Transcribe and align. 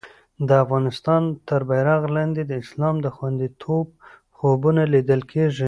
د 0.47 0.49
افغانستان 0.63 1.21
تر 1.47 1.61
بېرغ 1.69 2.01
لاندې 2.15 2.41
د 2.45 2.51
اسلام 2.63 2.95
د 3.01 3.07
خوندیتوب 3.15 3.87
خوبونه 4.37 4.81
لیدل 4.93 5.21
کېږي. 5.31 5.59